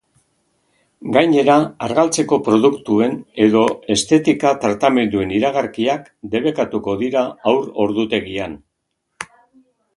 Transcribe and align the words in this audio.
Gainera, 1.17 1.57
argaltzeko 1.87 2.39
produktuen 2.47 3.13
edo 3.49 3.61
estetika 3.97 4.55
tratamenduen 4.65 5.37
iragarkiak 5.41 6.11
debekatuko 6.35 6.99
dira 7.05 7.27
haur-ordutegian. 7.53 8.61